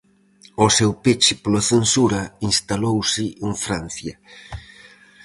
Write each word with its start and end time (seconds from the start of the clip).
Ao 0.59 0.67
seu 0.77 0.91
peche 1.03 1.33
pola 1.43 1.61
censura, 1.71 2.21
instalouse 2.51 3.25
en 3.45 3.53
Francia. 3.65 4.13